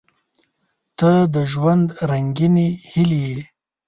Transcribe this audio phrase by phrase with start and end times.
[0.99, 3.39] •ته د ژوند رنګینې هیلې یې.